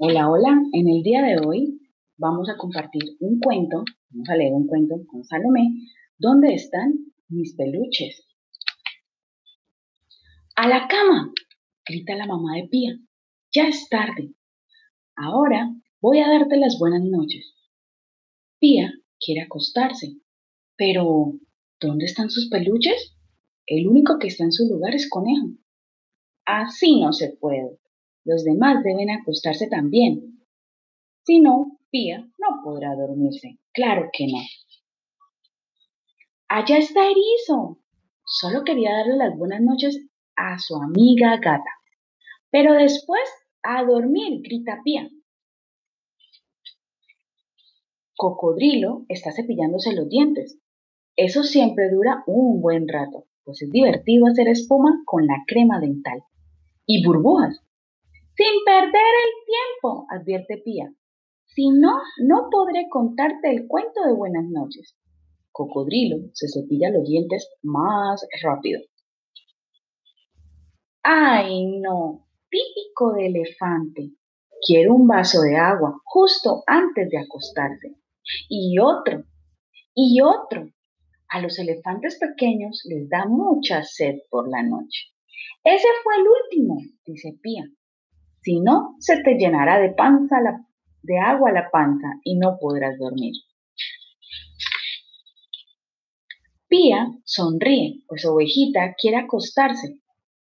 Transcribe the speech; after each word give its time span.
Hola, 0.00 0.30
hola. 0.30 0.62
En 0.72 0.88
el 0.88 1.02
día 1.02 1.22
de 1.22 1.44
hoy 1.44 1.80
vamos 2.16 2.48
a 2.48 2.56
compartir 2.56 3.02
un 3.18 3.40
cuento, 3.40 3.82
vamos 4.10 4.28
a 4.28 4.36
leer 4.36 4.52
un 4.52 4.68
cuento 4.68 4.94
con 5.08 5.24
Salomé, 5.24 5.74
¿Dónde 6.16 6.54
están 6.54 6.92
mis 7.28 7.56
peluches? 7.56 8.24
¡A 10.54 10.68
la 10.68 10.86
cama! 10.86 11.32
grita 11.84 12.14
la 12.14 12.28
mamá 12.28 12.54
de 12.54 12.68
Pía. 12.68 12.92
Ya 13.52 13.66
es 13.66 13.88
tarde. 13.88 14.34
Ahora 15.16 15.68
voy 16.00 16.20
a 16.20 16.28
darte 16.28 16.58
las 16.58 16.78
buenas 16.78 17.02
noches. 17.02 17.56
Pía 18.60 18.92
quiere 19.18 19.40
acostarse, 19.40 20.20
pero 20.76 21.32
¿dónde 21.80 22.04
están 22.04 22.30
sus 22.30 22.48
peluches? 22.48 23.16
El 23.66 23.88
único 23.88 24.20
que 24.20 24.28
está 24.28 24.44
en 24.44 24.52
su 24.52 24.68
lugar 24.68 24.94
es 24.94 25.10
Conejo. 25.10 25.48
Así 26.44 27.00
no 27.00 27.12
se 27.12 27.36
puede. 27.40 27.77
Los 28.28 28.44
demás 28.44 28.84
deben 28.84 29.08
acostarse 29.08 29.68
también. 29.68 30.44
Si 31.24 31.40
no, 31.40 31.78
Pía 31.90 32.28
no 32.36 32.62
podrá 32.62 32.94
dormirse. 32.94 33.58
Claro 33.72 34.10
que 34.12 34.26
no. 34.26 34.38
Allá 36.46 36.76
está 36.76 37.06
Erizo. 37.06 37.78
Solo 38.26 38.64
quería 38.64 38.92
darle 38.92 39.16
las 39.16 39.34
buenas 39.34 39.62
noches 39.62 40.10
a 40.36 40.58
su 40.58 40.76
amiga 40.76 41.38
gata. 41.38 41.70
Pero 42.50 42.74
después, 42.74 43.22
a 43.62 43.82
dormir, 43.84 44.42
grita 44.42 44.82
Pía. 44.84 45.08
Cocodrilo 48.14 49.06
está 49.08 49.32
cepillándose 49.32 49.94
los 49.94 50.06
dientes. 50.10 50.58
Eso 51.16 51.44
siempre 51.44 51.88
dura 51.90 52.24
un 52.26 52.60
buen 52.60 52.88
rato, 52.88 53.24
pues 53.44 53.62
es 53.62 53.70
divertido 53.70 54.26
hacer 54.26 54.48
espuma 54.48 55.00
con 55.06 55.26
la 55.26 55.44
crema 55.46 55.80
dental. 55.80 56.24
Y 56.84 57.02
burbujas, 57.06 57.62
sin 58.38 58.64
perder 58.64 58.92
el 58.92 59.32
tiempo, 59.46 60.06
advierte 60.08 60.58
Pía. 60.58 60.94
Si 61.44 61.70
no, 61.70 62.00
no 62.22 62.48
podré 62.52 62.88
contarte 62.88 63.50
el 63.50 63.66
cuento 63.66 64.04
de 64.06 64.14
buenas 64.14 64.44
noches. 64.44 64.96
Cocodrilo 65.50 66.18
se 66.34 66.46
cepilla 66.46 66.90
los 66.90 67.04
dientes 67.04 67.50
más 67.62 68.24
rápido. 68.40 68.80
¡Ay, 71.02 71.66
no! 71.80 72.28
Típico 72.48 73.12
de 73.14 73.26
elefante. 73.26 74.12
Quiere 74.64 74.88
un 74.88 75.08
vaso 75.08 75.40
de 75.40 75.56
agua 75.56 76.00
justo 76.04 76.62
antes 76.68 77.10
de 77.10 77.18
acostarse. 77.18 77.96
Y 78.48 78.78
otro. 78.78 79.24
Y 79.94 80.20
otro. 80.20 80.70
A 81.28 81.40
los 81.40 81.58
elefantes 81.58 82.20
pequeños 82.20 82.82
les 82.84 83.08
da 83.08 83.26
mucha 83.26 83.82
sed 83.82 84.14
por 84.30 84.48
la 84.48 84.62
noche. 84.62 85.08
Ese 85.64 85.88
fue 86.04 86.14
el 86.18 86.26
último, 86.28 86.76
dice 87.04 87.36
Pía. 87.42 87.64
Si 88.48 88.60
no, 88.60 88.96
se 88.98 89.22
te 89.22 89.34
llenará 89.34 89.78
de 89.78 89.90
panza 89.90 90.36
de 91.02 91.18
agua 91.18 91.52
la 91.52 91.70
panza 91.70 92.18
y 92.24 92.38
no 92.38 92.56
podrás 92.58 92.98
dormir. 92.98 93.34
Pía 96.66 97.08
sonríe, 97.24 98.04
pues 98.08 98.24
Ovejita 98.24 98.94
quiere 98.94 99.18
acostarse, 99.18 100.00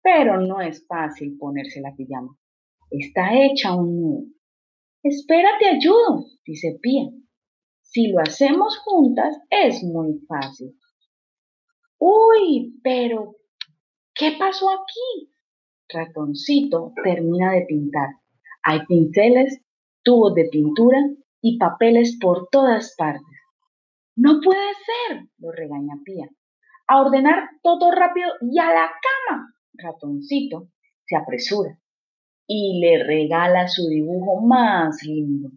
pero 0.00 0.40
no 0.40 0.60
es 0.60 0.86
fácil 0.86 1.36
ponerse 1.40 1.80
la 1.80 1.92
pijama. 1.96 2.38
Está 2.88 3.34
hecha 3.34 3.74
un 3.74 4.00
nudo. 4.00 4.26
Espérate, 5.02 5.66
ayudo, 5.68 6.24
dice 6.46 6.78
Pía. 6.80 7.08
Si 7.80 8.06
lo 8.12 8.20
hacemos 8.20 8.78
juntas 8.78 9.40
es 9.50 9.82
muy 9.82 10.20
fácil. 10.28 10.78
Uy, 11.98 12.78
pero 12.80 13.34
¿qué 14.14 14.36
pasó 14.38 14.70
aquí? 14.70 15.32
Ratoncito 15.88 16.92
termina 17.02 17.52
de 17.52 17.64
pintar. 17.66 18.08
Hay 18.62 18.84
pinceles, 18.86 19.62
tubos 20.02 20.34
de 20.34 20.44
pintura 20.50 20.98
y 21.40 21.58
papeles 21.58 22.18
por 22.20 22.48
todas 22.50 22.94
partes. 22.96 23.22
No 24.14 24.40
puede 24.42 24.74
ser, 24.84 25.28
lo 25.38 25.50
regaña 25.52 25.94
Pía. 26.04 26.28
A 26.88 27.00
ordenar 27.00 27.48
todo 27.62 27.90
rápido 27.90 28.28
y 28.40 28.58
a 28.58 28.66
la 28.66 28.90
cama. 28.90 29.54
Ratoncito 29.74 30.68
se 31.06 31.16
apresura 31.16 31.78
y 32.46 32.80
le 32.80 33.04
regala 33.04 33.68
su 33.68 33.88
dibujo 33.88 34.40
más 34.40 35.02
lindo. 35.02 35.50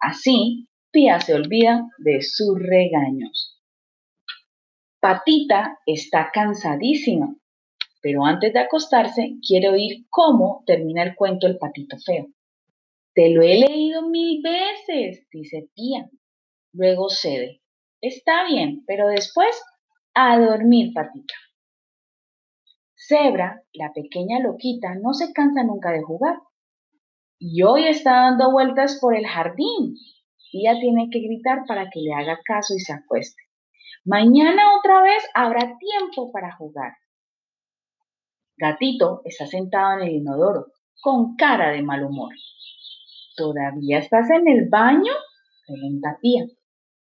Así, 0.00 0.68
Pía 0.90 1.20
se 1.20 1.34
olvida 1.34 1.88
de 1.98 2.22
sus 2.22 2.58
regaños. 2.58 3.60
Patita 5.00 5.78
está 5.84 6.30
cansadísima 6.32 7.36
pero 8.06 8.24
antes 8.24 8.52
de 8.52 8.60
acostarse 8.60 9.34
quiere 9.44 9.68
oír 9.68 10.06
cómo 10.10 10.62
termina 10.64 11.02
el 11.02 11.16
cuento 11.16 11.48
El 11.48 11.58
patito 11.58 11.96
feo. 11.98 12.28
Te 13.12 13.30
lo 13.30 13.42
he 13.42 13.58
leído 13.58 14.08
mil 14.08 14.40
veces, 14.40 15.26
dice 15.28 15.68
tía. 15.74 16.08
Luego 16.72 17.08
cede. 17.08 17.62
Está 18.00 18.46
bien, 18.46 18.84
pero 18.86 19.08
después 19.08 19.60
a 20.14 20.38
dormir, 20.38 20.92
patita. 20.94 21.34
Zebra, 22.94 23.64
la 23.72 23.92
pequeña 23.92 24.38
loquita, 24.38 24.94
no 25.02 25.12
se 25.12 25.32
cansa 25.32 25.64
nunca 25.64 25.90
de 25.90 26.04
jugar. 26.04 26.36
Y 27.40 27.64
hoy 27.64 27.88
está 27.88 28.12
dando 28.12 28.52
vueltas 28.52 29.00
por 29.00 29.16
el 29.16 29.26
jardín. 29.26 29.96
Tía 30.52 30.78
tiene 30.78 31.08
que 31.10 31.18
gritar 31.18 31.64
para 31.66 31.90
que 31.90 31.98
le 32.02 32.14
haga 32.14 32.38
caso 32.44 32.72
y 32.72 32.78
se 32.78 32.92
acueste. 32.92 33.42
Mañana 34.04 34.76
otra 34.78 35.02
vez 35.02 35.28
habrá 35.34 35.76
tiempo 35.76 36.30
para 36.30 36.54
jugar. 36.54 36.92
Gatito 38.58 39.20
está 39.26 39.46
sentado 39.46 40.00
en 40.00 40.08
el 40.08 40.14
inodoro, 40.14 40.72
con 41.02 41.36
cara 41.36 41.72
de 41.72 41.82
mal 41.82 42.04
humor. 42.04 42.32
¿Todavía 43.36 43.98
estás 43.98 44.30
en 44.30 44.48
el 44.48 44.70
baño? 44.70 45.12
pregunta 45.66 46.18
Tía. 46.22 46.46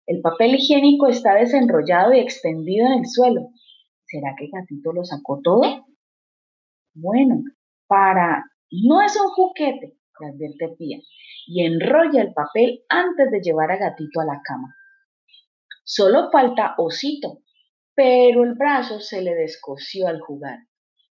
El 0.06 0.22
papel 0.22 0.56
higiénico 0.56 1.08
está 1.08 1.36
desenrollado 1.36 2.14
y 2.14 2.20
extendido 2.20 2.88
en 2.88 3.00
el 3.00 3.06
suelo. 3.06 3.50
¿Será 4.06 4.34
que 4.38 4.48
Gatito 4.48 4.94
lo 4.94 5.04
sacó 5.04 5.42
todo? 5.44 5.62
Bueno, 6.94 7.44
para... 7.86 8.46
No 8.72 9.02
es 9.02 9.20
un 9.20 9.28
juguete, 9.32 9.98
le 10.22 10.28
advierte 10.28 10.74
Tía, 10.78 11.00
y 11.48 11.66
enrolla 11.66 12.22
el 12.22 12.34
papel 12.34 12.86
antes 12.88 13.30
de 13.30 13.42
llevar 13.42 13.72
a 13.72 13.78
Gatito 13.78 14.22
a 14.22 14.26
la 14.26 14.42
cama. 14.42 14.74
Solo 15.84 16.32
falta 16.32 16.76
Osito, 16.78 17.40
pero 17.94 18.46
el 18.46 18.54
brazo 18.54 19.02
se 19.02 19.22
le 19.22 19.36
descosió 19.36 20.08
al 20.08 20.22
jugar 20.22 20.60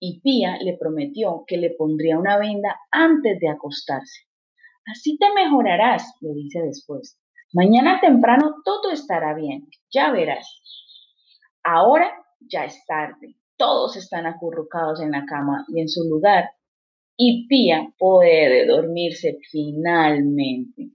y 0.04 0.18
Pía 0.20 0.58
le 0.60 0.76
prometió 0.76 1.44
que 1.46 1.56
le 1.56 1.70
pondría 1.70 2.18
una 2.18 2.36
venda 2.36 2.76
antes 2.90 3.38
de 3.38 3.48
acostarse. 3.48 4.22
Así 4.84 5.16
te 5.16 5.32
mejorarás, 5.32 6.16
le 6.20 6.34
dice 6.34 6.60
después. 6.60 7.20
Mañana 7.52 8.00
temprano 8.00 8.56
todo 8.64 8.91
estará 8.91 9.32
bien, 9.32 9.68
ya 9.92 10.10
verás. 10.10 10.44
Ahora 11.62 12.10
ya 12.41 12.64
es 12.64 12.84
tarde, 12.84 13.36
todos 13.56 13.96
están 13.96 14.26
acurrucados 14.26 15.00
en 15.00 15.12
la 15.12 15.24
cama 15.24 15.64
y 15.68 15.80
en 15.80 15.88
su 15.88 16.02
lugar, 16.02 16.50
y 17.16 17.46
Pía 17.46 17.94
puede 17.96 18.66
dormirse 18.66 19.38
finalmente. 19.52 20.91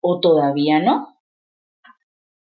¿O 0.00 0.18
todavía 0.18 0.80
no? 0.80 1.13